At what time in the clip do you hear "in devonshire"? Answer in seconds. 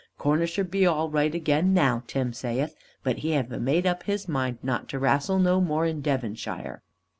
5.85-6.81